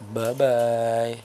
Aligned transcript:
bye 0.00 0.32
bye 0.34 1.16